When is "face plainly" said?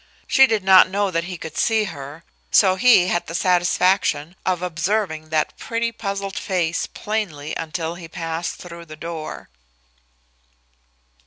6.39-7.53